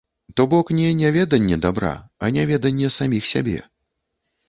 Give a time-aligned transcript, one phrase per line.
[0.39, 1.93] То бок не няведанне дабра,
[2.25, 3.59] а няведанне саміх сябе.